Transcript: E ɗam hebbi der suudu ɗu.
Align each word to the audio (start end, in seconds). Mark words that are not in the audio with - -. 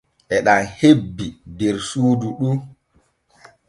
E 0.35 0.37
ɗam 0.45 0.61
hebbi 0.79 1.25
der 1.57 1.75
suudu 1.89 2.27
ɗu. 2.39 2.49